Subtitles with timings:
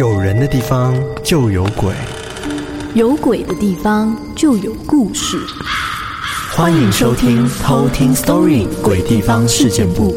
[0.00, 0.92] 有人的地方
[1.22, 1.94] 就有鬼，
[2.94, 5.38] 有鬼的地方就有故事。
[6.52, 10.12] 欢迎收听《偷听 Story 鬼地方事件簿》。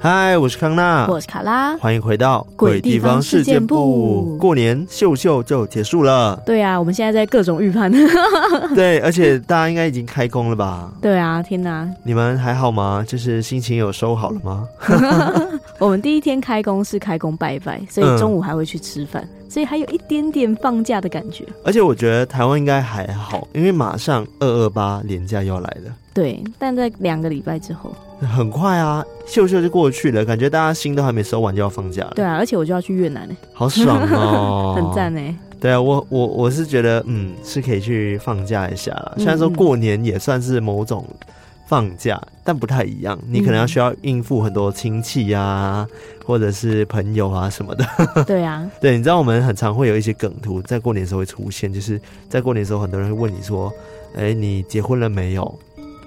[0.00, 4.36] 嗨，我是康纳，我是卡拉，欢迎回到《鬼地方事件部》。
[4.38, 7.90] 过年秀秀就结束了，对啊，我们现在在各种预判。
[8.76, 10.92] 对，而且大家应该已经开工了吧？
[11.02, 11.88] 对啊，天哪！
[12.04, 13.04] 你们还好吗？
[13.06, 14.68] 就是心情有收好了吗？
[15.80, 21.44] 我们第一天开工是开工拜拜，所以中午还会去吃饭，嗯、所以还有一点点放假的感觉。
[21.64, 25.92] 而且我觉得台湾应该还好，因为马上二二八连假要来了。
[26.12, 27.94] 对，但在两个礼拜之后。
[28.20, 32.12] 很快啊，秀秀就过去了，感觉大家心都还没收完就要放假了。
[32.16, 35.20] 对啊，而且我就要去越南呢，好爽哦， 很赞呢。
[35.60, 39.14] 对啊，我我我是觉得，嗯，是可以去放假一下了。
[39.18, 41.06] 虽然说过年也算是某种
[41.68, 43.16] 放假，嗯、但不太一样。
[43.28, 45.86] 你可能要需要应付很多亲戚啊，
[46.24, 47.86] 或者是朋友啊什么的。
[48.26, 53.70] 对啊，对，你知道我们很常会有一些梗图在过年的时候会出现，就是在过年的时候，很多人会问你说
[54.16, 55.58] ：“哎、欸，你结婚了没有？”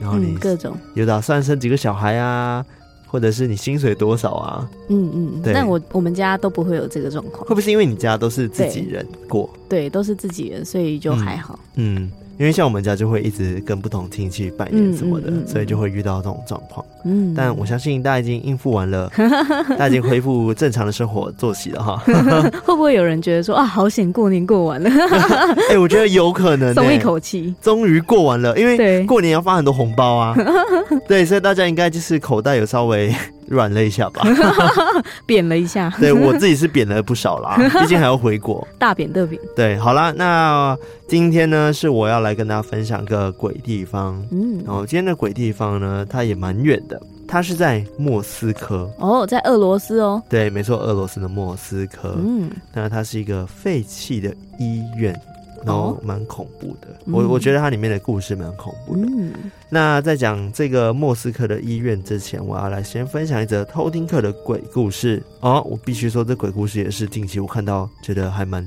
[0.02, 2.66] 然后你各种有打算生几个小孩啊，
[3.06, 4.68] 或者是你薪水多少啊？
[4.90, 5.54] 嗯嗯，对。
[5.54, 7.44] 但我我们家都不会有这个状况。
[7.44, 9.48] 会不会是因为你家都是自己人过？
[9.70, 11.60] 对，都是自己人，所以就还好。
[11.76, 12.06] 嗯。
[12.06, 16.84] 嗯因为像我们家就会一直跟不同亲戚拜年什么的，嗯嗯嗯、所以就会遇到这种状况。
[17.04, 19.08] 嗯，但我相信大家已经应付完了，
[19.70, 21.98] 大家已经恢复正常的生活作息了哈。
[22.66, 24.90] 会不会有人觉得说啊，好险过年过完了？
[25.70, 28.58] 哎、欸，我觉得有可能、欸，松一口气，终于过完了。
[28.58, 30.36] 因为过年要发很多红包啊，
[31.08, 33.14] 对，所以大家应该就是口袋有稍微。
[33.52, 34.24] 软了一下吧，
[35.28, 35.92] 扁了一下。
[36.00, 38.66] 对，我自己是扁了不少啦， 毕竟还要回国。
[38.80, 39.40] 大扁特扁。
[39.54, 44.26] 对，好啦，那今天呢是我要来跟大家分享个鬼地方。
[44.32, 48.90] 嗯，然后今天的鬼地方呢，它也蛮远的，它是在莫斯科。
[49.00, 50.24] 哦，在俄罗斯哦。
[50.30, 52.16] 对，没错，俄罗斯的莫斯科。
[52.18, 55.14] 嗯，那它是一个废弃的医院。
[55.66, 59.02] 然后蛮恐怖的，哦、我我觉得它里面的故事蛮恐怖的。
[59.06, 59.32] 嗯、
[59.70, 65.62] 那在讲这个莫斯科的医院之前，我要来先分享一则偷听课的鬼故事哦。
[65.70, 68.66] 我必须说，这鬼故事也是近期我看到觉得还蛮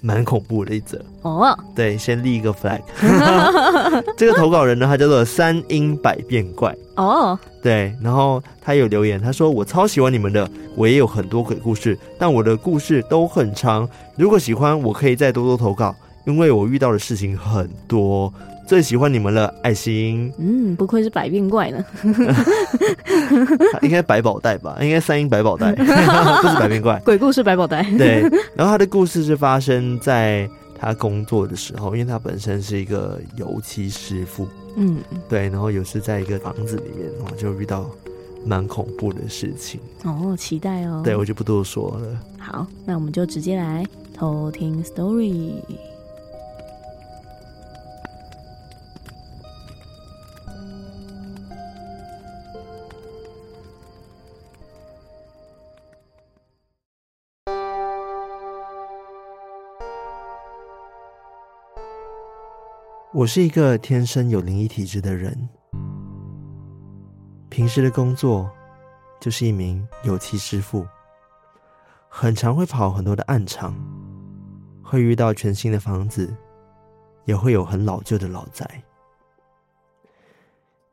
[0.00, 1.58] 蛮恐怖的一则哦。
[1.74, 2.80] 对，先立一个 flag。
[4.16, 7.38] 这个投稿人呢，他叫做三英百变怪哦。
[7.60, 13.88] 对，然后他有留言，他说：“我超喜欢你们的，我也有很多鬼故事，但我的故事都很长。
[14.16, 15.94] 如果喜欢，我可以再多多投稿。”
[16.28, 18.30] 因为我遇到的事情很多，
[18.66, 20.30] 最喜欢你们了，爱心。
[20.36, 21.82] 嗯，不愧是百变怪呢。
[23.80, 24.76] 应该百宝袋吧？
[24.82, 27.00] 应该三英百宝袋， 不是百变怪。
[27.02, 27.82] 鬼故事百宝袋。
[27.96, 28.20] 对，
[28.54, 30.46] 然后他的故事是发生在
[30.78, 34.46] 他工作的时候，因为他本身是一个油漆师傅。
[34.76, 34.98] 嗯，
[35.30, 37.90] 对，然后有时在一个房子里面，然后就遇到
[38.44, 39.80] 蛮恐怖的事情。
[40.04, 41.00] 哦，期待哦。
[41.02, 42.20] 对，我就不多说了。
[42.38, 45.54] 好，那我们就直接来偷听 story。
[63.18, 65.36] 我是一个天生有灵异体质的人，
[67.48, 68.48] 平时的工作
[69.18, 70.86] 就是一名油漆师傅，
[72.08, 73.74] 很常会跑很多的暗场，
[74.84, 76.32] 会遇到全新的房子，
[77.24, 78.84] 也会有很老旧的老宅。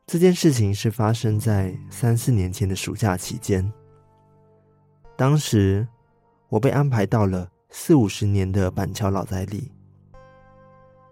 [0.04, 3.72] 这件事情是发生在三四年前的暑假期间，
[5.16, 5.86] 当时
[6.48, 9.70] 我被安排到了四五十年的板桥老宅里，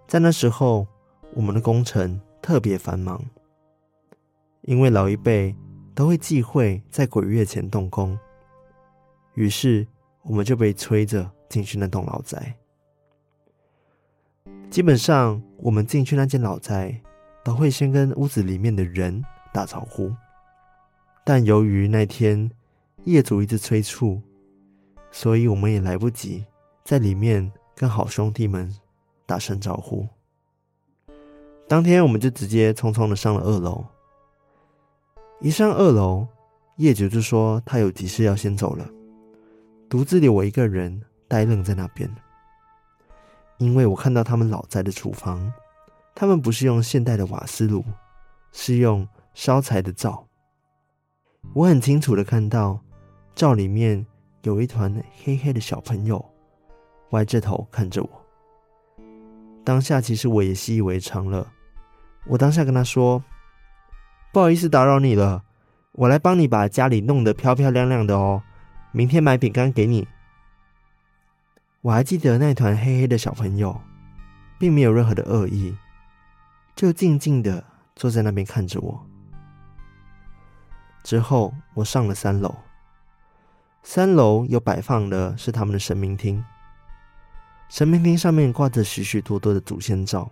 [0.09, 0.85] 在那时候。
[1.35, 3.21] 我们的工程特别繁忙，
[4.63, 5.55] 因为老一辈
[5.95, 8.17] 都会忌讳在鬼月前动工，
[9.35, 9.87] 于是
[10.23, 12.55] 我们就被催着进去那栋老宅。
[14.71, 17.01] 基本上，我们进去那间老宅，
[17.45, 20.13] 都会先跟屋子里面的人打招呼，
[21.25, 22.49] 但由于那天
[23.05, 24.23] 业主一直催促，
[25.11, 26.45] 所以我们也来不及
[26.85, 28.73] 在里面跟好兄弟们
[29.27, 30.07] 打声招呼。
[31.67, 33.85] 当天我们就直接匆匆的上了二楼。
[35.41, 36.27] 一上二楼，
[36.77, 38.87] 业主就说他有急事要先走了，
[39.89, 42.09] 独自留我一个人呆愣在那边。
[43.59, 45.53] 因为我看到他们老宅的厨房，
[46.15, 47.85] 他们不是用现代的瓦斯炉，
[48.53, 50.27] 是用烧柴的灶。
[51.53, 52.81] 我很清楚的看到
[53.35, 54.05] 灶里面
[54.43, 56.25] 有一团黑黑的小朋友，
[57.11, 58.24] 歪着头看着我。
[59.65, 61.51] 当下其实我也习以为常了。
[62.27, 63.25] 我当下跟他说
[64.33, 65.43] ：“不好意思打扰你了，
[65.93, 68.43] 我来帮你把家里弄得漂漂亮亮的哦，
[68.93, 70.07] 明天买饼干给你。
[71.81, 73.81] 我还记得那团黑黑的小朋友，
[74.59, 75.77] 并没有任何的恶意，
[76.77, 77.65] 就静静的
[77.97, 79.07] 坐在那边看着我。
[81.03, 82.55] 之后，我上了三楼，
[83.83, 86.43] 三楼有摆放的是他们的神明厅，
[87.69, 90.31] 神明厅上面挂着许许多多的祖先照，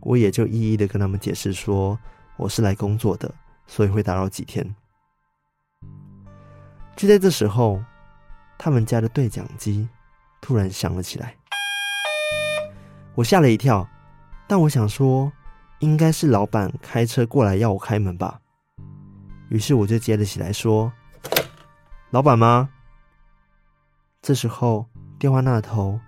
[0.00, 1.98] 我也就一一的跟他们解释说，
[2.36, 3.32] 我是来工作的。
[3.66, 4.66] 所以会打扰几天。
[6.96, 7.80] 就在这时候，
[8.58, 9.88] 他们家的对讲机
[10.40, 11.36] 突然响了起来，
[13.14, 13.88] 我吓了一跳。
[14.48, 15.30] 但我想说，
[15.78, 18.40] 应该是老板开车过来要我开门吧。
[19.50, 20.92] 于是我就接了起来，说
[22.10, 22.68] ：“老板吗？”
[24.20, 24.84] 这时候
[25.16, 26.00] 电话那头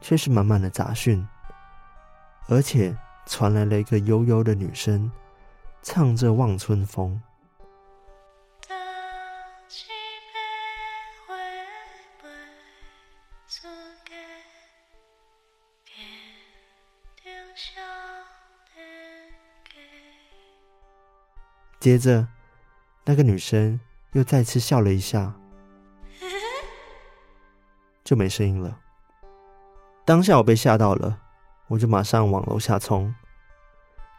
[0.00, 1.26] 却是满满的杂讯，
[2.48, 2.96] 而且
[3.26, 5.10] 传来了一个悠悠的女声。
[5.88, 7.22] 唱着《望春风》，
[21.78, 22.26] 接着
[23.04, 23.78] 那个女生
[24.14, 25.32] 又再次笑了一下，
[28.02, 28.80] 就没声音了。
[30.06, 31.18] 当下我被吓到了，
[31.66, 33.14] 我就马上往楼下冲，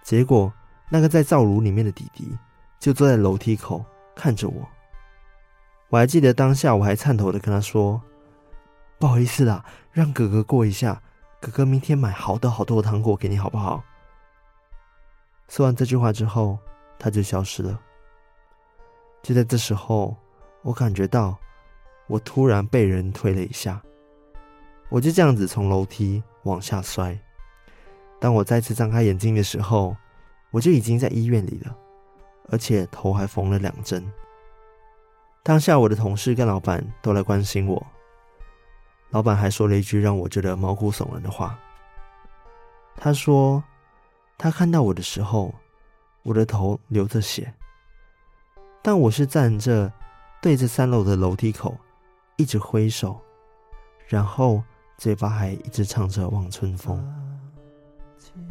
[0.03, 0.53] 结果。
[0.89, 2.33] 那个在灶炉里面的弟弟
[2.79, 3.83] 就坐在楼梯口
[4.15, 4.65] 看着我。
[5.89, 8.01] 我还记得当下，我还颤抖的跟他说
[8.97, 11.01] ：“不好意思啦，让哥哥过一下，
[11.41, 13.83] 哥哥明天买好多好多的糖果给你，好不好？”
[15.49, 16.57] 说完这句话之后，
[16.97, 17.77] 他就消失了。
[19.21, 20.15] 就在这时候，
[20.61, 21.37] 我感觉到
[22.07, 23.81] 我突然被人推了一下，
[24.89, 27.17] 我就这样子从楼梯往下摔。
[28.19, 29.95] 当我再次张开眼睛的时候，
[30.49, 31.75] 我就已经在医院里了，
[32.49, 34.03] 而且头还缝了两针。
[35.43, 37.85] 当下我的同事跟老板都来关心我，
[39.11, 41.59] 老板还说了一句让我觉得毛骨悚然的话。
[42.95, 43.63] 他说，
[44.37, 45.53] 他看到我的时候，
[46.23, 47.53] 我的头流着血，
[48.81, 49.91] 但我是站着
[50.41, 51.77] 对着三楼的楼梯口，
[52.37, 53.21] 一直挥手，
[54.07, 54.63] 然后
[54.97, 56.97] 嘴巴还一直唱着《望春风》。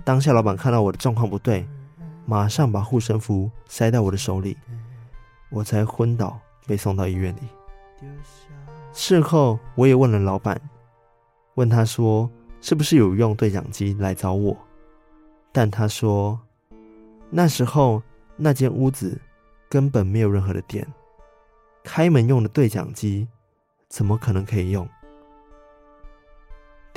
[0.05, 1.67] 当下老板看到我的状况不对。
[2.29, 4.57] 马上把护身符塞到我的手里，
[5.49, 7.43] 我才昏倒，被送到医院里。
[8.93, 10.61] 事后我也问了老板，
[11.55, 12.29] 问他说
[12.61, 14.57] 是不是有用对讲机来找我，
[15.53, 16.37] 但他说
[17.31, 18.03] 那时候
[18.35, 19.17] 那间屋子
[19.69, 20.85] 根本没有任何的电，
[21.85, 23.29] 开门用的对讲机
[23.89, 24.89] 怎么可能可以用？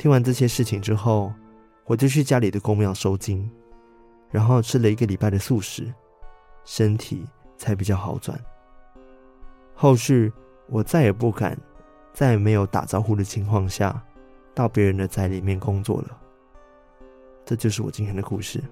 [0.00, 1.30] 听完这些事情之后，
[1.84, 3.46] 我就去家里的公庙收经。
[4.30, 5.92] 然后吃了一个礼拜的素食，
[6.64, 7.26] 身体
[7.58, 8.40] 才比较好转。
[9.74, 10.32] 后续
[10.68, 11.54] 我再也不敢
[12.14, 14.02] 在没有打招呼的情况下
[14.54, 16.18] 到别人的宅里面工作了。
[17.44, 18.62] 这就是我今天的故事。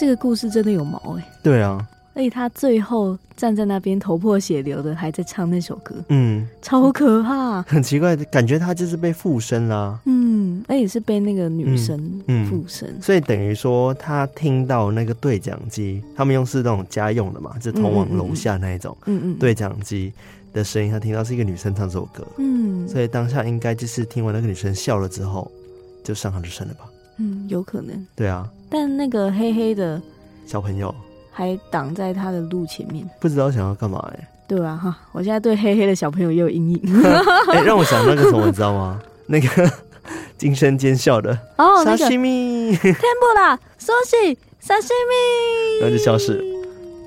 [0.00, 1.28] 这个故事真的有毛哎、欸！
[1.42, 11.98] 对啊，而且他最后站在那边头破血流的，还在唱那首歌，嗯，超可怕，很奇怪的感觉，他就是被附身啦，嗯，而且是被那个女生
[12.48, 20.10] 附身，嗯嗯、所以等于说他听到那个对讲机，他们用是那种家用的嘛，就通往楼下那一种，嗯嗯，对讲机
[20.54, 25.52] 的声音，他听到是一个女生唱这首歌，嗯，所以当下应该就是听完那个女生笑了之后，
[26.02, 26.86] 就上他的身了吧。
[27.20, 28.06] 嗯，有可能。
[28.16, 30.00] 对啊，但那个黑黑的
[30.46, 30.92] 小朋友
[31.30, 34.26] 还挡在他的路前面，不知道想要干嘛哎、欸。
[34.48, 36.80] 对啊，哈，我现在对黑黑的小朋友也有阴影。
[37.52, 39.00] 哎、欸，让我想那个什么，你知道吗？
[39.28, 39.70] 那个
[40.36, 46.42] 惊声尖笑的哦，沙西米，天不啦，寿喜，沙西米，然后就消失了。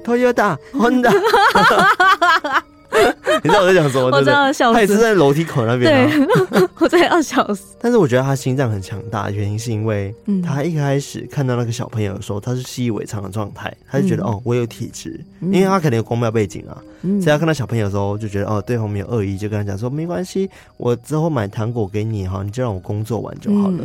[0.06, 1.12] Toyota Honda。
[3.44, 4.06] 你知道我在讲什么？
[4.06, 4.76] 我知道笑死。
[4.76, 6.28] 他也是在楼梯口那边、啊。
[6.52, 7.76] 对， 我在要笑死。
[7.82, 23.84] 但是我觉得他心脏很强大，原因是因为他一开始看到那个小朋友的时候，他是习以为常的状态，他就觉得、嗯、哦，我有体质，因为他肯定有宫庙背景啊，嗯、所以他看到小朋友的时候就觉得哦，对方没有恶意，就跟他讲说没关系，我之后买糖果给你哈，你就让我工作完就好了。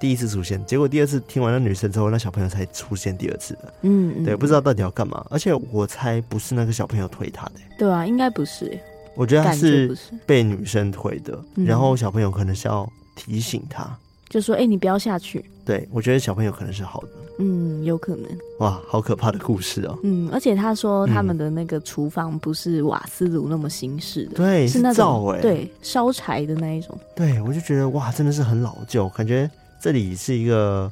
[0.00, 3.74] 第一次出现，结果第二次听完那女生之后，那小朋友才出现第二次的。
[3.82, 5.24] 嗯，嗯，对，不知道到底要干嘛。
[5.30, 7.54] 而且我猜不是那个小朋友推他的。
[7.78, 8.78] 对啊，应该不是。
[9.16, 17.08] 我觉得他是被女生推的，然后小朋友可能是要提醒他，就说：“哎、欸，你不要下去。”对，我觉得小朋友可能是好的。
[17.40, 18.24] 嗯，有可能。
[18.60, 19.98] 哇，好可怕的故事哦。
[20.04, 26.98] 嗯，而且他说他们的那个厨房不是瓦斯炉那么新式的，对，是那种欸、对烧柴的那一种。
[27.14, 30.90] 对，我就觉得哇，真的是很老旧，感觉这里是一个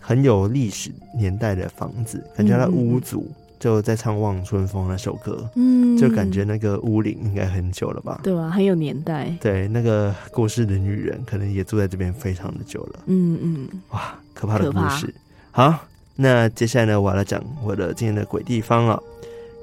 [0.00, 8.20] 很有历史年代的房子，感觉他屋主就在唱《望春风》那首歌，嗯，就感觉那个屋龄应该很久了吧？
[8.22, 9.34] 对啊，很有年代。
[9.40, 13.00] 对，那个过世的女人可能也住在这边非常的久了。
[13.06, 15.12] 嗯嗯，哇，可怕的故事。
[15.50, 19.02] 好，那接下来呢，我要来讲我的今天的鬼地方了。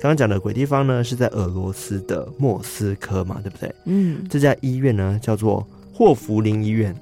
[0.02, 3.74] 刚刚讲的鬼地方呢，是在俄罗斯的莫斯科嘛，对不对？
[3.86, 6.94] 嗯，这家医院呢叫做霍福林医院，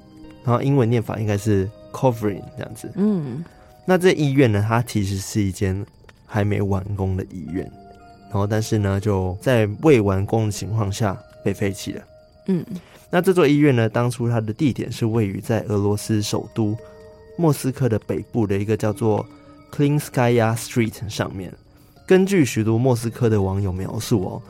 [0.44, 2.90] 然后英文念法应该是 covering 这样子。
[2.96, 3.44] 嗯，
[3.86, 5.84] 那这医院呢，它其实是一间
[6.26, 7.64] 还没完工的医院，
[8.30, 12.02] 然后但是呢，就在未完工的情况下被废弃了。
[12.48, 12.64] 嗯，
[13.10, 16.76] 那这座医院呢，当初它的地点是位于在俄罗斯首都。
[17.38, 19.26] 莫斯科的北部的一个叫做
[19.74, 21.50] Clean Skyya Street 上面，
[22.06, 24.42] 根据许多莫斯科的网友描述哦，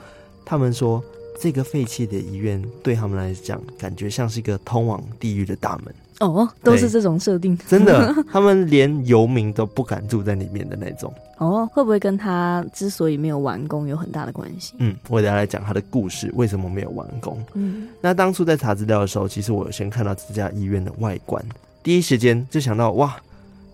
[0.45, 1.03] 他们说
[1.43, 14.75] 这个废弃的医院对他们来讲，感觉像是一个通往地狱的大门哦，都是这种设定，真的，他们连游民都不敢住在里面的那种 哦，会不会跟他之所以没有完工有很大的关系？
[14.79, 17.45] 嗯，我等下来讲他的故事，为什么没有完工？
[17.55, 21.45] 嗯，那当初在查资料的时候，其实我有先看到这家医院的外观。
[21.83, 23.17] 第一时间就想到，哇，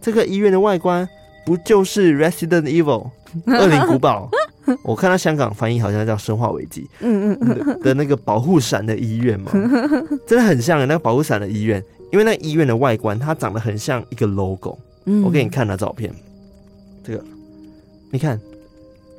[0.00, 1.06] 这个医院的外观
[1.44, 3.10] 不就是《Resident Evil
[3.58, 4.30] 》恶灵古堡？
[4.84, 9.50] 我看到香港翻译好像叫《生化危机》嗯嗯的那个保护伞的医院嘛，
[10.26, 11.82] 真的很像那个保护伞的医院，
[12.12, 14.78] 因为那医院的外观它长得很像一个 logo。
[15.24, 16.12] 我给你看那照片，
[17.02, 17.24] 这个
[18.10, 18.38] 你看，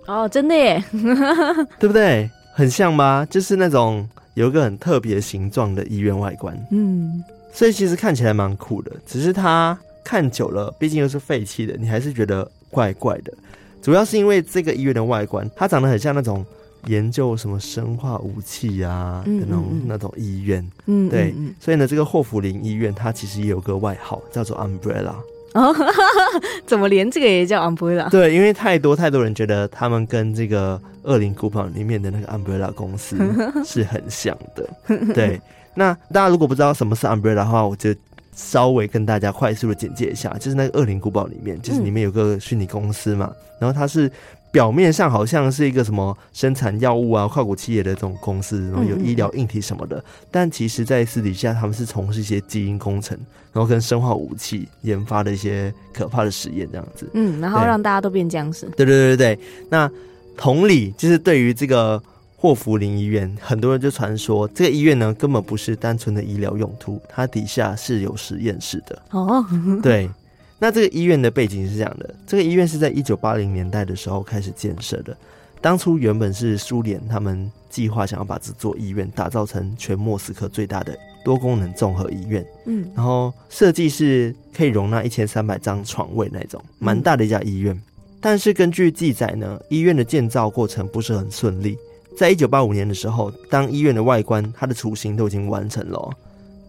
[0.06, 0.84] 哦，真的耶，
[1.80, 2.30] 对不对？
[2.54, 3.26] 很像吗？
[3.30, 7.24] 就是那种有一个很特别形状的医院外观，嗯。
[7.52, 13.34] 所以其实看起来蛮酷的，只是它看久了，毕竟又是废弃的，你还是觉得怪怪的。
[13.82, 16.46] 主要是因为这个医院的外观，它长得很像那种
[16.88, 20.72] 研究什么生化武器啊的那种嗯嗯嗯那种医院。
[20.86, 21.34] 嗯，对。
[21.60, 25.16] 所以呢，这个霍福林医院它其实也有个外号叫做 Umbrella。
[25.56, 25.76] 哦，
[26.68, 28.10] 怎么连这个也叫 Umbrella？
[28.10, 33.18] 对，因为太多太多人觉得他们跟这个《恶灵古堡》里面的那个 Umbrella 公司
[33.66, 34.70] 是很像的。
[35.14, 35.42] 对。
[35.76, 37.94] 那大家如果不知道什么是 Umbrella 的话，我就
[38.40, 44.10] 稍微跟大家快速的简介一下，就是那个《恶灵古堡》里面，就是里面有个虚拟公司嘛，然后它是
[44.50, 53.18] 表面上好像是一个什么生产药物啊、跨国企业的这种公司，然后有医疗硬体什么的，但其实在私底下他们是从事一些基因工程，
[53.52, 57.10] 然后跟生化武器研发的一些可怕的实验这样子。
[57.14, 58.66] 嗯，然后让大家都变僵尸。
[58.78, 59.40] 对对对对对。
[59.70, 59.92] 那
[60.38, 62.02] 同理，就是对于这个。
[62.42, 69.02] 霍福林医院，很多人就传说这个医院呢，根本不是单纯的医疗用途，它底下是有实验室的。
[69.12, 69.46] 哦，
[69.84, 70.10] 对，
[70.58, 75.16] 那这个医院的背景是这样的：这个医院是在一九八零年代的时候开始建设的。
[75.60, 82.46] 当初原本是苏联他们计划想要把这座医院打造成全莫斯科最大的多功能综合医院。
[82.68, 87.78] 嗯，然后设计是可以容纳一千三百张床位那种，蛮大的一家医院。
[88.22, 91.78] 但是根据记载呢，医院的建造过程不是很顺利。
[92.20, 96.10] 在一九八五年的时候，当医院的外观、它的雏形都已经完成了，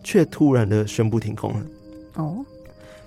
[0.04, 1.66] 却突然的宣布停工了。
[2.14, 2.36] 哦，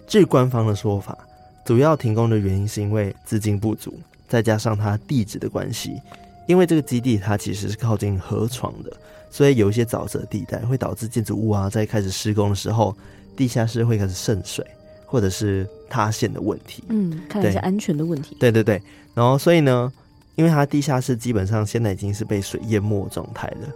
[0.05, 1.17] 据官方的说法，
[1.65, 3.97] 主要停工的原因是因为资金不足，
[4.27, 6.01] 再加上它地址的关系。
[6.45, 8.91] 因为这个基地它其实是靠近河床的，
[9.31, 12.93] 所以有一些沼泽地带会导致建筑物啊，在开始施工的时候，
[13.37, 14.67] 地下室会开始渗水，
[15.05, 16.83] 或者是塌陷的问题。
[16.89, 18.35] 嗯，看来是安全的问题。
[18.37, 18.81] 对对对，
[19.13, 19.89] 然后所以呢，
[20.35, 23.67] 因为它地下室基本上现在已经是被水淹没状态了，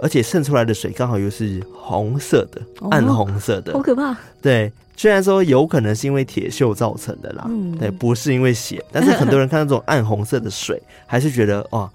[0.00, 4.16] 而且渗出来的水刚好又是红色的，哦、暗红色的，好可怕。
[4.40, 11.90] 对，虽然说有可能是因为铁锈造成的啦，嗯、对，不是因为血，但是很多人看到这种暗红色的水，还是觉得哇，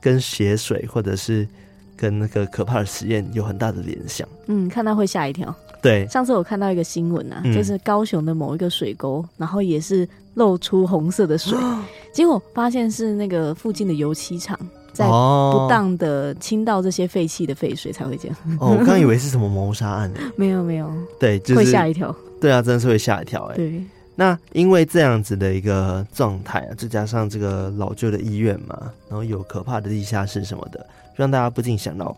[0.00, 1.46] 跟血水或者是
[1.96, 4.26] 跟那个可怕的实验有很大的联想。
[4.46, 5.54] 嗯，看到会吓一跳。
[5.82, 11.58] 对，上次我看到一个新闻啊，嗯、就是高雄的某一个水沟，然后也是露出红色的水。
[12.12, 14.58] 结果发现是那个附近的油漆厂
[14.90, 18.36] 在不当的倾倒这些废弃的废水才会这样。
[18.58, 20.20] 哦，我刚以为是什么谋杀案呢？
[20.34, 20.90] 没有没有，
[21.20, 22.14] 对，就是、会吓一跳。
[22.40, 23.56] 对啊，真的是会吓一跳哎。
[23.56, 32.16] 对，那因为这样子的一个状态啊，再加上这个老旧的医院嘛，然后有可怕的地下室什么的，让大家不禁想到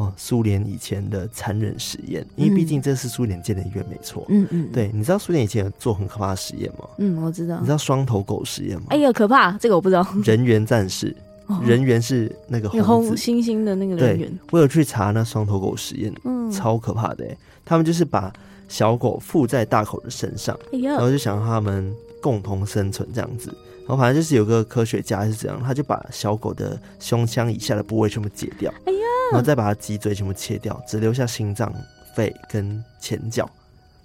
[0.00, 2.26] 哦，苏联以前的残忍实验。
[2.36, 4.24] 因为毕竟这是苏联建的医院没错。
[4.28, 6.88] 嗯嗯，对，你知道苏联以前有做很可怕的实验吗？
[6.98, 7.58] 嗯，我知道。
[7.58, 8.86] 你知道双头狗实验吗？
[8.88, 9.52] 哎呀，可怕！
[9.58, 10.06] 这个我不知道。
[10.24, 11.14] 人猿战士，
[11.62, 14.28] 人猿是那个红猩猩的那个人猿。
[14.28, 17.26] 对，我有去查那双头狗实验，嗯，超可怕的。
[17.64, 18.32] 他们就是把
[18.68, 23.54] 小狗附在大狗的身上，哎、然后就想让他们共同生存这样子。
[23.86, 28.98] 然后反正就是有个科学家是这样，他就把小狗的胸腔以下的部位全部解掉，哎呀，
[29.30, 31.72] 然后再把它脊椎全部切掉，只留下心脏、
[32.14, 33.48] 肺跟前脚，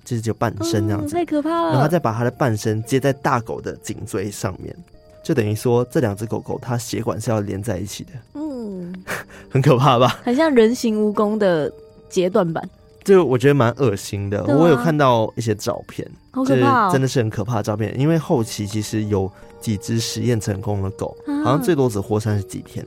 [0.03, 1.15] 就是就半身这样子。
[1.15, 1.67] 嗯、太可怕了！
[1.69, 4.75] 然后他再把它的半身接在大狗的颈椎上面，
[5.23, 8.11] 就等于说这两只狗狗它血管是要连在一起的。
[8.35, 8.93] 嗯，
[9.49, 10.19] 很可怕吧？
[10.23, 11.71] 很像人形蜈蚣的
[12.09, 12.67] 截断版。
[13.03, 17.95] 就我觉得蛮恶心的，我有看到一些照片，好可怕哦，真的是很可怕的照片。
[17.99, 22.83] 因为后期其实有几只实验成功的狗，好像最多只活三十几天，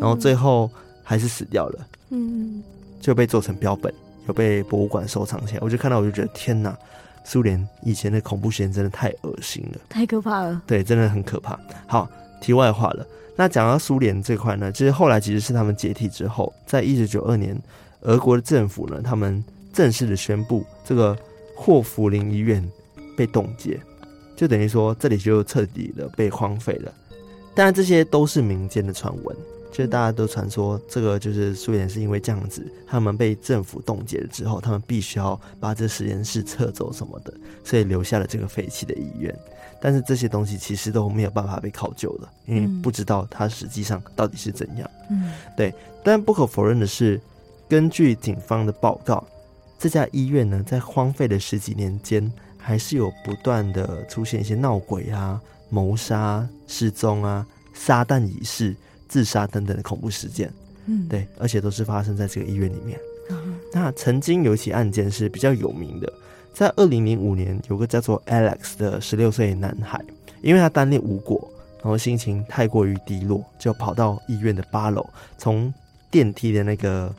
[0.00, 0.68] 然后最后
[1.10, 2.62] 还是死掉了，嗯，
[3.00, 3.92] 就被做成标本，
[4.28, 5.58] 有被博物馆收藏起来。
[5.60, 6.78] 我就看到，我就觉得天哪，
[7.24, 10.62] 苏联以前的恐怖实验真的太恶心了，太可怕了。
[10.68, 11.58] 对，真的很可怕。
[11.88, 12.08] 好，
[12.40, 17.60] 题外话了，那讲到苏联这块呢，其实后来其实是他们解体之后，在一九九二年，
[18.02, 19.42] 俄国的政府呢，他们。
[19.72, 21.16] 正式的宣布，这个
[21.54, 22.60] 霍福林医院
[23.16, 23.78] 被冻结，
[24.34, 26.92] 就等于说这里就彻底的被荒废了。
[27.54, 29.36] 当然，这些都是民间的传闻，
[29.70, 37.32] 就是大家都传说这个就是苏联是因为这样子，他们被政府冻结了之后，他们必须要把这实验室撤走什么的，
[37.64, 39.34] 所以留下了这个废弃的医院。
[39.82, 44.90] 但是这些东西其实都没有办法被考究了，因为不知道它实际上到底是怎样。
[45.10, 45.72] 嗯，对。
[46.04, 47.20] 但不可否认的是，
[47.68, 49.26] 根据警方的报告。
[49.78, 58.76] 这家医院呢，在荒废的十几年间，还是有不断的出现一些闹鬼啊、谋杀、失踪啊、撒旦仪式、
[59.10, 60.50] 自杀等等的恐怖事件。
[60.86, 62.98] 嗯，对，而且都是发生在这个医院里面。
[63.28, 66.10] 嗯，那曾经有一起案件是比较有名的，
[66.54, 70.02] 在二零零五年，有个叫做 Alex 的十六岁男孩，
[70.40, 71.52] 因为他单恋无果，
[71.82, 75.70] 然后心情太过于低落，就跑到医院的八楼，从
[76.10, 77.14] 电梯的那个。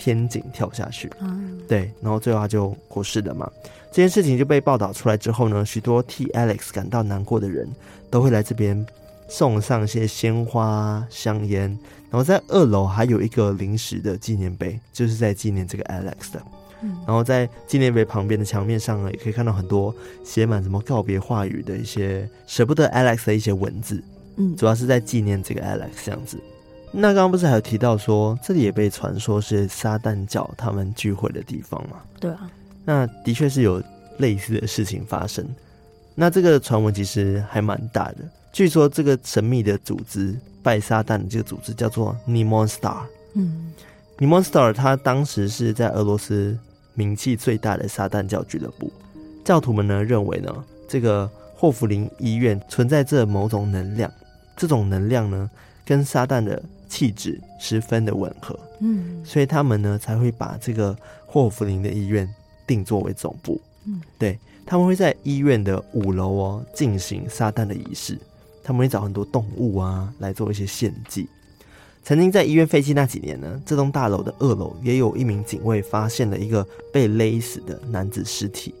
[0.00, 3.50] 天井跳下去，嗯，对，然后最后他就过世了嘛。
[3.90, 7.68] 这件事情就被报道出来之后呢，许多替 Alex 感到难过的人
[8.08, 8.86] 都会来这边
[9.28, 11.68] 送上一些鲜花、香烟，
[12.10, 16.42] 然后在二楼还有一个临时的纪念碑，就是在纪念这个 Alex 的。
[16.80, 24.02] 嗯，然后在纪念碑旁边的墙面上呢，也可以看到很多写满什么告别话语的一些舍不得 Alex 的一些文字。
[24.36, 26.38] 嗯，主要是在纪念这个 Alex 这样子。
[26.92, 31.96] 那刚刚不是还有提到说，这里也被传说是撒旦教他们聚会的地方吗？
[32.20, 32.50] 对啊，
[32.84, 33.82] 那的确是有
[34.18, 35.44] 类似的事情发生。
[36.14, 38.18] 那这个传闻其实还蛮大的。
[38.58, 43.04] 据说这个神秘的组织拜撒旦的这个组织叫做 Neumon Star。
[43.34, 43.72] 嗯
[44.18, 46.58] ，Neumon Star 它当时是在俄罗斯
[46.94, 48.92] 名气最大的撒旦教俱乐部。
[49.44, 50.52] 教徒们呢认为呢，
[50.88, 54.12] 这个霍福林医院存在着某种能量，
[54.56, 55.48] 这种能量呢
[55.84, 60.96] 跟撒旦的气质十分的吻合，嗯，所以他们呢才会把这个
[61.28, 62.28] 霍福林的医院
[62.66, 68.18] 定作为总部，嗯，对，他们会在医院的五楼哦进行撒旦的仪式，
[68.68, 71.26] 他们会找很多动物啊来做一些献祭。
[72.04, 78.74] 曾经在医院废弃那几年呢，这栋大楼的二楼也有一名警卫发现了一个被勒死的男子尸体，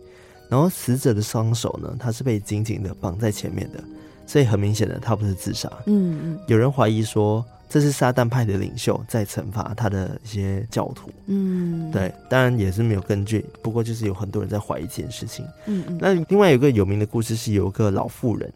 [0.50, 3.82] 然后死者的双手呢，他是被紧紧的绑在前面的，
[4.26, 7.42] 所以很明显的他不是自杀，嗯嗯，有人怀疑说。
[7.70, 15.98] 这是撒旦派的领袖在惩罚他的一些教徒，嗯，对，当然也是没有根据，不过就是有很多人在怀疑这件事情，嗯嗯。
[16.00, 18.50] 那另外有个有名的故事是，有一个老妇人，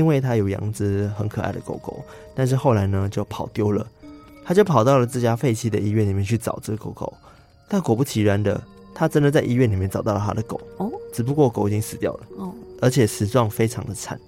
[0.00, 2.02] 因为他有养只很可爱的狗狗，
[2.34, 3.86] 但是后来呢就跑丢了，
[4.42, 7.12] 他就跑到了这家废弃的医院里面去找这个狗狗，
[7.68, 8.58] 但果不其然的，
[8.94, 14.18] 他真的在医院里面找到了他的狗，哦，只不过狗已经死掉了，哦，而且死状非常的惨，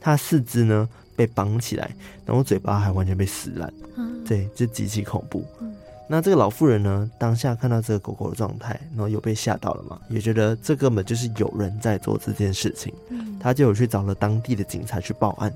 [0.00, 0.88] 它四肢呢。
[1.16, 5.44] 被绑起来，然后嘴巴还完全被撕烂，嗯，对，这极其恐怖。
[5.60, 5.70] 嗯，
[6.08, 15.52] 那这个老妇人呢，当下看到这个狗狗的状态，然后有被吓到了嘛，也觉得这根本就是有人在做这件事情，嗯，他就有去找了当地的警察去报案，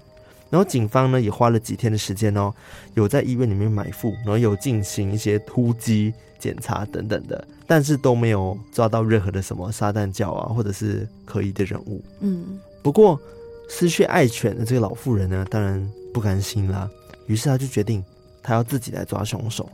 [0.51, 2.53] 然后警方呢也花了几天的时间哦，
[2.95, 13.21] 有在医院里面埋伏，然后有进行一些突击检查等等的，但是都没有抓到任何的什么撒旦教啊，或者是可疑的人物，嗯，不过。
[13.67, 16.87] 失去爱犬的这个老妇人呢，当然不甘心啦。
[17.27, 18.05] 于是他就决定，
[18.43, 19.67] 他要自己来抓凶手。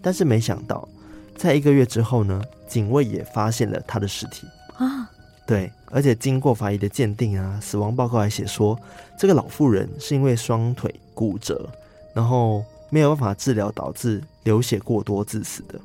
[0.00, 0.88] 但是没想到，
[1.36, 4.46] 在一个月之后呢，警卫也发现了他的尸体
[4.76, 5.10] 啊。
[5.52, 8.74] 对，而且经过法医的鉴定啊，死亡报告还写说，
[9.18, 11.68] 这个老妇人是因为双腿骨折，
[12.14, 15.78] 然后没有办法治疗，导致流血过多致死的。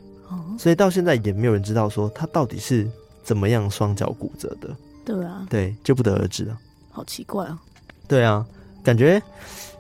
[0.58, 2.90] 所以到现在也没有人知道说她到底是
[3.26, 4.74] 怎么样双脚骨折的。
[5.04, 6.58] 对啊，对，就不得而知了。
[6.90, 7.62] 好奇怪啊！
[8.08, 8.46] 对啊，
[8.82, 9.22] 感觉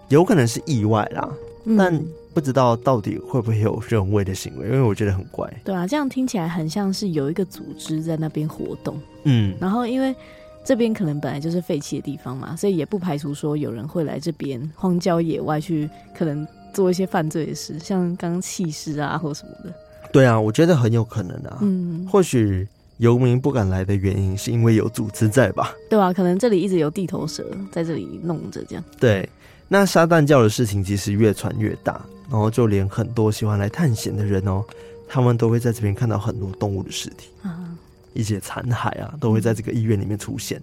[0.09, 1.29] 有可能是意外啦，
[1.75, 1.99] 但
[2.33, 5.51] 不知道到底会不会有人为的行为，因为我觉得很怪。
[5.65, 8.99] 对啊，这样听起来很像是有一个组织在那边活动。
[9.23, 10.15] 嗯，然后因为
[10.63, 19.73] 这边可能本来就是废弃的地方嘛，所以也不排除说有人会来这边荒郊野外去，可能做一些犯罪的事，像刚刚弃尸啊或什么的。
[20.11, 21.57] 对啊，我觉得很有可能啊。
[21.61, 25.73] 嗯，或许游民不敢来的原因是因为有组织在吧？
[25.89, 28.83] 对啊，可能这里一直有地头蛇在这里弄着，这样。
[28.99, 29.27] 对，
[29.67, 32.01] 那撒旦教的事情其实越传越大。
[32.29, 34.61] 然后就连很多喜欢来探险的人哦，
[35.07, 37.73] 他们都会在这边看到很多动物的尸体，啊，
[38.13, 40.61] 一些残骸啊，都会在这个医院里面出现，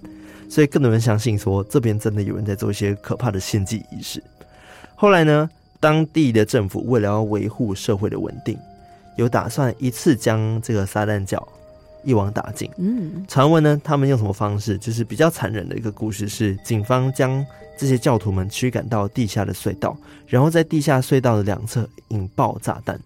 [0.51, 4.23] 所以更多人相信说这边真的有人在做一些可怕的献祭仪式。
[4.95, 5.49] 后来呢，
[5.81, 8.59] 当地的政府为了要维护社会的稳定，
[9.17, 11.49] 有打算一次将这个撒旦教
[12.05, 12.71] 一网打尽。
[12.79, 14.79] 嗯，传闻呢，他们用什么方式？
[14.79, 17.45] 就是比较残忍的一个故事是，警方将。
[17.77, 19.97] 这些教徒们驱赶到地下的隧道，
[20.29, 22.97] 然后在地下隧道的两侧引爆炸弹，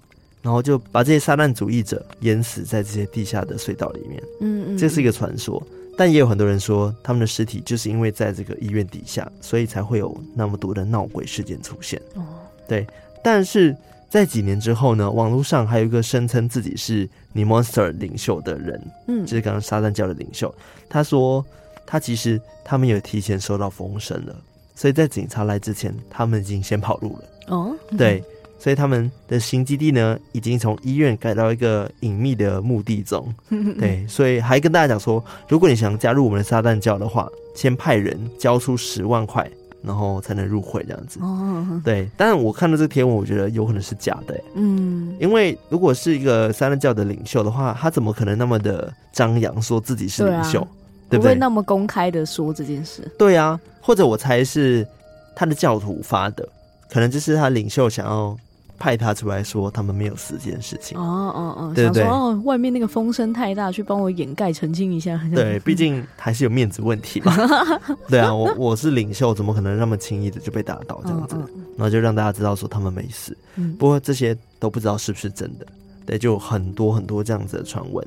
[0.42, 4.22] 然后就把这些撒旦主义者淹死在这些地下的隧道里面。
[4.42, 11.98] 嗯嗯，这是一个传说，但也有很多人说，他们的尸体就是因为在这个医院底下，所以才会有那么多的闹鬼事件出现。
[12.16, 12.22] 哦，
[12.68, 12.86] 对。
[13.24, 13.74] 但是
[14.08, 20.52] 在几年之后呢，网络上还有一个声称自己是 Nemonster 领袖的人，嗯，就是刚刚撒旦教的领袖，
[20.88, 21.44] 他说
[21.86, 24.34] 他其实他们有提前收到风声了。
[24.74, 27.24] 所以在警察来之前，他们已经先跑路了。
[27.48, 28.22] 哦，对，
[28.60, 33.34] 所以他们的新基地呢，已经从医院改到一个隐秘的墓地中。
[33.78, 39.50] 对，所以还跟大家讲说，如果你想加入我们的撒旦教的话，先派人交出十万块，
[39.82, 41.20] 然后才能入会这样子。
[41.22, 44.40] 哦，对，但我看到这个贴文，我觉得有可能是假的。
[44.54, 50.66] 嗯，因为如果是一个三任教的领袖的话，他怎么可能那么的张扬说自己是领袖？
[51.10, 51.28] 对不对？
[51.30, 53.02] 不会那么公开的说这件事。
[53.18, 54.86] 对啊，或者我猜是
[55.34, 56.46] 他的教徒发的，
[56.90, 58.36] 可能就是他领袖想要
[58.78, 60.96] 派他出来说他们没有死这件事情。
[60.96, 65.20] 哦哦哦，对对，想说哦，外面那个风声太大，去帮我掩盖澄清一下。
[65.34, 67.34] 对，毕竟还是有面子问题嘛。
[68.08, 71.36] 对啊，我我是领袖，怎么可能那么轻易的就被打倒这样子？
[71.76, 73.36] 然后就让大家知道说他们没死。
[73.56, 75.66] 嗯，不过这些都不知道是不是真的。
[76.06, 78.06] 对，就很多很多这样子的传闻。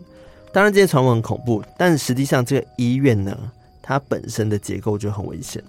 [0.53, 3.37] 当然，这些传闻很恐怖，但实际上这个医院呢，
[3.81, 5.63] 它本身的结构就很危险，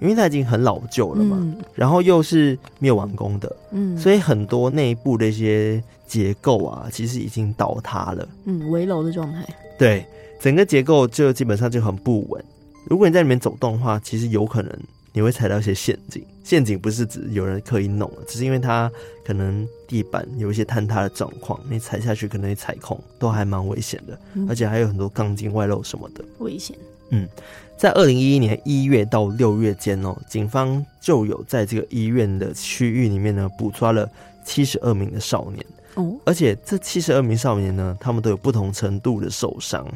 [0.00, 9.46] 因为它已经很老旧了嘛，嗯，然后又是没有完工的，嗯，所以很多内部的一些结构啊，其实已经倒塌了，嗯，危楼的状态，
[9.78, 10.06] 对，
[10.40, 12.44] 整个结构就基本上就很不稳。
[12.86, 14.72] 如果你在里面走动的话，其实有可能。
[15.12, 18.92] 你会踩到一些陷阱，陷阱不是指有人刻意弄，只是因为它
[19.24, 26.76] 可能地板有一些坍塌的状况，你踩下去可能会踩空，都还蛮危险的，嗯，而且还有很多钢筋外露什么的，危险。
[27.08, 27.26] 嗯，
[27.76, 34.08] 在二零一一年一月到六月间哦，警方就有在这个医院的区域里面呢，捕抓了
[34.44, 39.86] 七十二名的少年哦，而且这七十二名少年呢，他们都有不同程度的受伤，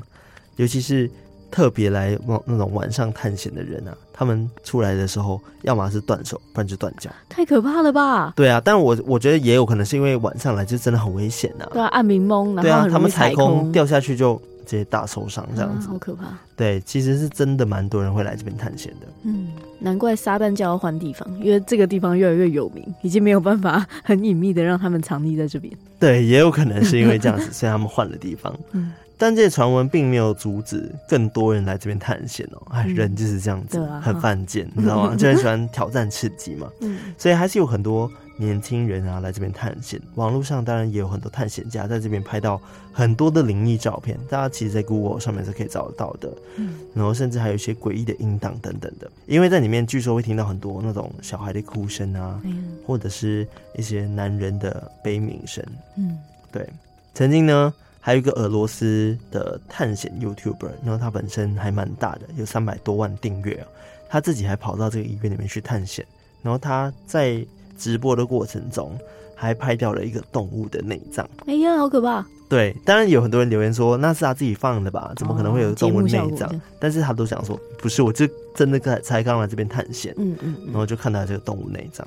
[0.56, 1.10] 尤其是。
[1.52, 8.32] 特别来往那种晚上探险的人啊，他们出来的时候，要么是断手，不然就断脚，太可怕了吧？
[8.36, 11.68] 对啊，但我我觉得也有可能是因为晚上来就真的很危险呐。
[11.72, 16.26] 对啊，暗明蒙，然后对啊，他们踩，空掉下去就直接大受伤这样子，啊，好可怕。
[16.54, 19.06] 对，其实是真的蛮多人会来这边探险的。
[19.24, 19.48] 嗯，
[19.80, 25.72] 难怪撒旦教要换地方，因为这个地方越来越有名，已经没有办法 很隐秘的让他们藏匿在这边。
[25.98, 28.56] 对，也有可能是因为这样子， 所以他们换了地方。
[28.70, 28.92] 嗯。
[29.18, 32.62] 但这些传闻并没有阻止更多人来这边探险哦。
[32.70, 35.14] 哎，人就是这样子，嗯啊、很犯贱，你知道吗？
[35.18, 36.70] 就很喜欢挑战刺激嘛。
[36.80, 40.00] 嗯，所以还是有很多年轻人啊来这边探险。
[40.14, 42.60] 网络上当然也有很多探险家在这边拍到
[42.92, 46.32] 很多的灵异照片，大家其实，在 Google 上面是可以找得到的。
[46.56, 55.64] 嗯，然后甚至还有一些诡异的音档等等的，因为在里面据说会听到很多那种小孩的哭声啊，嗯，或者是一些男人的悲鸣声。
[55.96, 56.18] 嗯，
[56.50, 56.66] 对，
[57.14, 57.72] 曾经呢。
[58.02, 63.68] 还有一个俄罗斯的探险 YouTuber，然后他本身还蛮大的，有三百多万订阅啊。
[64.08, 66.02] 他自己还跑到这个医院里面去探险，
[66.40, 67.46] 然后他在
[67.80, 68.96] 直播的过程中
[69.34, 71.28] 还拍掉了一个动物的内脏。
[71.46, 72.24] 哎呀，好可怕！
[72.48, 75.12] 对，当然有很多人留言说那是他自己放的吧？
[75.16, 76.48] 怎么可能会有动物内脏？
[76.48, 82.06] 哦，但是他都想说不是，我就真的才才刚来这边探险，嗯嗯，嗯，然后就看到这个动物内脏，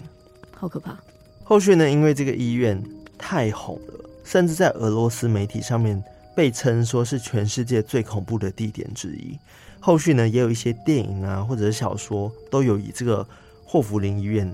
[0.56, 0.96] 好可怕。
[1.44, 2.82] 后续呢，因为这个医院
[3.18, 3.94] 太红了。
[4.26, 6.02] 甚至在俄罗斯媒体上面
[6.34, 9.38] 被称说是全世界最恐怖的地点之一。
[9.82, 13.28] 后续呢，也有一些电影啊，或者是小说，都有以这个
[13.66, 14.50] 霍福林医院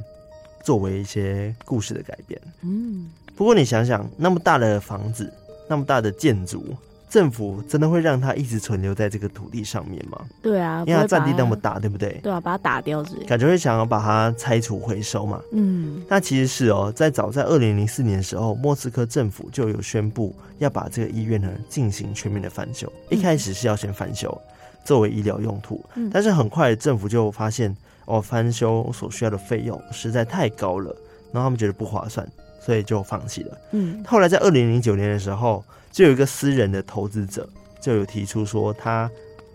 [0.64, 2.40] 作为一些故事的改编。
[2.62, 5.32] 嗯，不过你想想，那么大的房子，
[5.68, 6.76] 那么大的建筑，
[7.10, 10.22] 政府真的会让它一直存留在这个土地上面吗？
[10.42, 12.20] 对啊，因为它占地那么大，对不对？
[12.22, 15.42] 对啊，把它打掉之类，感觉会想要把它拆除回收嘛。
[15.52, 22.92] 嗯，那其实是哦，在早在二零零四年的时候，莫斯科政府就有宣布要把这个医院呢进行全面的翻修。
[23.10, 24.40] 一开始是要先翻修，
[24.84, 27.76] 作为医疗用途，嗯，但是很快政府就发现
[28.10, 30.94] 哦，翻修所需要的费用实在太高了，
[31.32, 33.58] 然后他们觉得不划算，所以就放弃了。
[33.72, 35.64] 嗯，后来在二零零九年的时候。
[35.92, 37.50] 就有一个私人的投资者
[37.82, 39.10] 就有提出说，他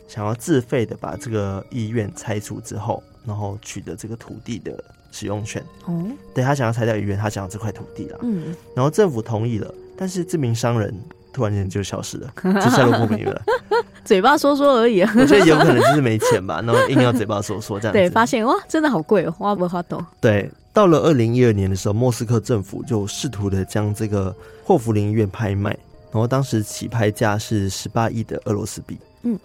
[0.09, 5.65] 想要自费的把这个医院拆除之后，然后取得这个土地的使用权。
[5.87, 8.19] 哦，对，他想要拆掉医院，他想要这块土地啦。
[8.23, 10.93] 嗯，然后政府同意了，但是这名商人
[11.35, 13.43] 突然间就消失了，就下落不明了。
[14.05, 17.99] 嘴巴说说而已啊， 我觉得有可能就是没钱吧，然后硬要嘴巴说说这样子。
[17.99, 20.03] 对，发现哇，真的好贵哦，花不花懂？
[20.21, 25.77] 对，到了二零一二年的时候，莫斯科政府就试图的将这个霍福林医院拍卖。
[26.13, 28.97] 然后当时起拍价是十八亿的俄罗斯币。
[29.25, 29.37] 嗯，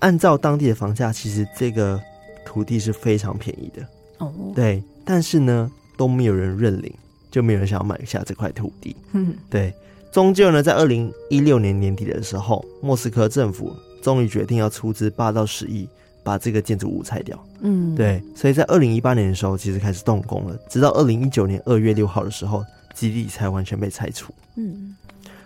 [0.00, 1.98] 按照当地的房价，其实这个
[2.44, 3.82] 土地是非常便宜的。
[4.18, 6.92] 哦，对，但是呢，都没有人认领，
[7.30, 8.94] 就没有人想要买下这块土地。
[9.12, 9.72] 嗯，对，
[10.10, 15.88] 终究呢，在二零一六年年底的时候，莫斯科政府终于决定要出资八到十亿，
[16.22, 17.38] 把这个建筑物拆掉。
[17.60, 24.32] 嗯，对，所以在二零一八年的时候，其实开始动工了，直到二零一九年二月六号的时候，基地才完全被拆除。
[24.56, 24.96] 嗯。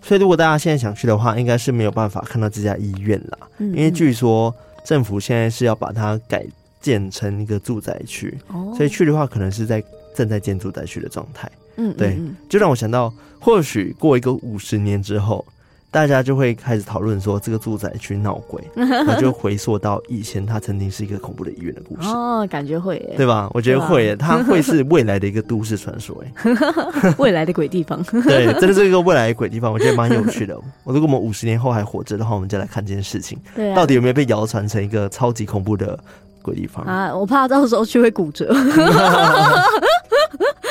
[0.04, 3.38] 所以，如果大家现在想去的话，应该是没有办法看到这家医院啦。
[3.58, 4.52] 嗯，因为据说
[4.84, 6.44] 政府现在是要把它改
[6.80, 11.48] 建成一个住宅区，哦，所以去的话可能是在正在建住宅区的状态。
[11.88, 15.44] 嗯，对，就让我想到，或许过一个五十年之后。
[15.92, 23.50] 大家就会开始讨论说，这个住宅区闹鬼， 那就回溯到以前它曾经是一个恐怖的医院的故事 哦，感觉会耶，对吧？
[23.52, 30.58] 我觉得会耶， 它会是未来的一个都市传说，哎，未来的鬼地方，对，真的是一个未来的鬼地方，我觉得蛮有趣的。
[30.84, 36.02] 我如果我们五十年后还活着的话，我们就来看这件事情，对啊，到底有没有被谣传成一个超级恐怖的
[36.40, 37.14] 鬼地方啊？
[37.14, 38.50] 我怕到时候去会骨折。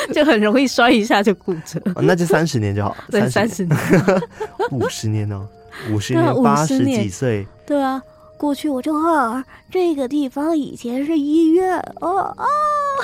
[0.12, 2.96] 就很容易摔一下就骨折，哦，那就三十年就好。
[3.10, 3.78] 对，三十年，
[4.70, 5.46] 五十年哦，
[5.90, 7.46] 五十年，八十几岁。
[7.66, 8.02] 对啊，
[8.36, 12.44] 过去我就啊这个地方以前是医院哦啊。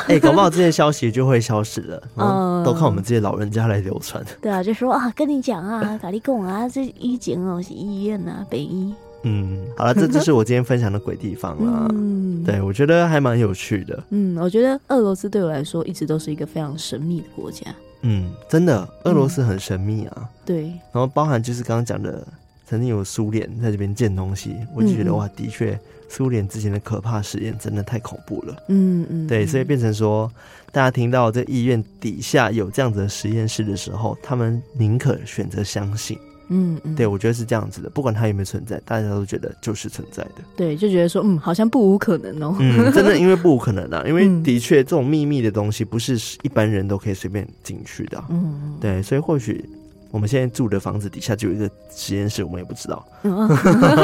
[0.07, 4.23] 哎、欸，搞不好这些消息就会消失了， 嗯，都靠我们这些老人家来流传。
[4.41, 8.95] 对啊，就说啊，跟你讲啊，法力贡啊，这医警哦是医院呐，北医。
[9.25, 11.89] 嗯，好了，这就是我今天分享的鬼地方了。
[11.95, 14.05] 嗯，对，我觉得还蛮有趣的。
[14.11, 17.67] 嗯，我觉得俄罗斯对我来说一直都是一个非常神秘的国家。
[18.03, 20.15] 嗯，真的，俄罗斯很神秘啊。
[20.19, 22.25] 嗯、对，然后包含就是刚刚讲的，
[22.65, 25.77] 曾经有苏联在这边建东西，我就觉得、嗯、哇，的确，
[26.09, 28.55] 苏联之前的可怕实验真的太恐怖了。
[28.69, 30.31] 嗯嗯，对，所以变成说，
[30.71, 36.17] 大家听到这医院底下有这样子的实验室的时候，他们宁可选择相信。
[36.49, 40.35] 嗯，嗯，对，我觉得是这样子的，不管它有没有存在，大家都觉得就是存在的。
[40.57, 42.57] 对，就觉得说，嗯，好像不无可能哦。
[42.59, 48.23] 嗯，真的，因为不无可能啊，因为的确这种秘密的东西不是一般人都可以随便进去的。
[48.31, 49.65] 嗯，对，所以或许
[50.11, 53.07] 我们现在住的房子底下就有一个实验室，我们也不知道。
[53.25, 53.49] 嗯，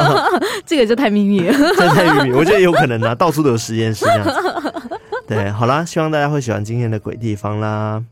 [0.67, 5.01] 这个就太秘密了， 这太秘密，我觉得有可能啊，到处都有实验室这样子。
[5.27, 8.03] 对，好啦，希望大家会喜欢今天的鬼地方啦。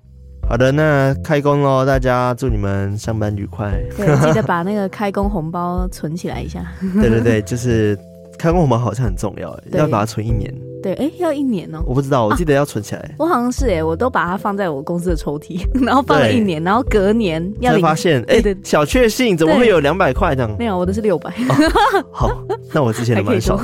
[0.52, 1.82] 好的，那开工喽！
[1.82, 3.72] 大家祝你们上班愉快。
[3.96, 6.60] 对，记得把那个开工红包存起来一下。
[7.00, 7.98] 对对对，就是
[8.38, 10.54] 开工红包好像很重要，要把它存一年。
[10.82, 11.78] 对，哎，要一年哦。
[11.86, 13.00] 我不知道，我记得要存起来。
[13.00, 20.54] 啊、我好像是哎，我都把它放在我公司的抽屉， 然后放了一年，然后隔年要发现，哎，小确幸，怎么会有两百块这样？
[20.58, 21.30] 没有，我的是六百。
[21.30, 22.04] 哦。
[22.12, 22.30] 好，
[22.74, 23.58] 那我之前的蛮少。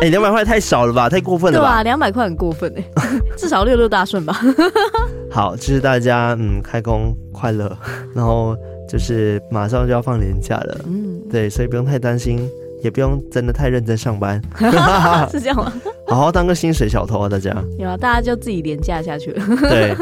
[0.00, 1.08] 哎，两百块太少了吧？
[1.08, 1.66] 太过分了吧？
[1.66, 1.82] 对啊？
[1.82, 2.84] 两百块很过分哎，
[3.36, 4.40] 至少六六大顺吧。
[5.30, 7.76] 好，就是大家嗯，开工快乐，
[8.14, 8.56] 然后
[8.88, 12.48] 就是马上就要放年假了，嗯，对，所以不用太担心，
[12.82, 14.40] 也不用真的太认真上班，
[15.30, 15.72] 是这样吗？
[16.06, 17.54] 好好当个薪水小偷啊，大家。
[17.78, 19.44] 有啊，大家就自己连假下去了。
[19.68, 19.94] 对，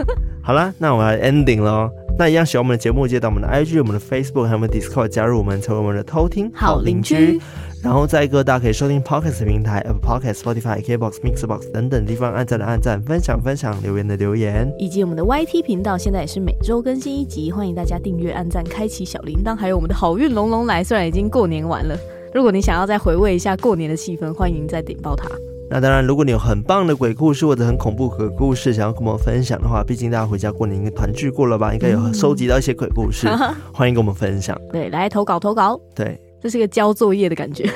[0.43, 1.91] 好了，那我们来 ending 喽。
[2.19, 7.39] 那一样喜欢我们的节目，记得到我们的 IG、我们的 Facebook 还有我们的 Discord 加入我们，成为我们的偷听好邻居。
[7.83, 21.97] 然后在各大可以收听 Podcast 平台，Apple Podcast、Spotify、KBox、Mixbox 等等地方按赞的按赞，分享分享，留言的留言，以及我们的 YT 频道，现在也是每周更新一集，欢迎大家订阅、按赞、开启小铃铛，还有我们的好运龙龙来，虽然已经过年完了，
[22.33, 25.29] 如果你想要再回味一下过年的气氛，欢迎再点爆它。
[25.69, 34.57] 那当然，如果你有很棒的鬼故事或者很恐怖鬼故事，想要跟我们分享的话，毕竟大家回家过年应该团聚过了吧，应该有收集到一些鬼故事，嗯、 欢迎跟我们分享。
[34.73, 35.79] 对，来投稿投稿。
[35.95, 36.21] 对。
[36.39, 37.69] 这是个交作业的感觉，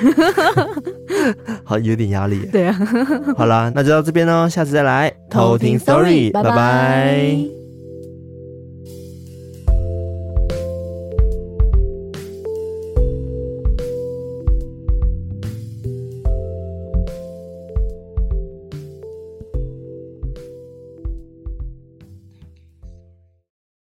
[1.65, 2.47] 好，有点压力。
[2.51, 2.79] 对啊，
[3.35, 6.31] 好啦，那就到这边喽，下次再来偷听 story。
[6.31, 7.60] 拜拜。